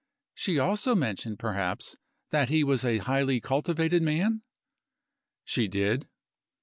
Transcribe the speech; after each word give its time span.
"She 0.33 0.57
also 0.57 0.95
mentioned, 0.95 1.37
perhaps, 1.37 1.95
that 2.31 2.49
he 2.49 2.63
was 2.63 2.83
a 2.83 2.97
highly 2.97 3.39
cultivated 3.39 4.01
man?" 4.01 4.41
"She 5.45 5.67
did." 5.67 6.07